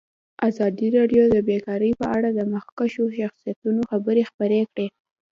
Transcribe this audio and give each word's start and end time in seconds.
ازادي 0.49 0.87
راډیو 0.97 1.23
د 1.35 1.37
بیکاري 1.47 1.91
په 1.99 2.05
اړه 2.17 2.29
د 2.33 2.39
مخکښو 2.53 3.03
شخصیتونو 3.19 3.81
خبرې 3.91 4.23
خپرې 4.29 4.61
کړي. 4.71 4.87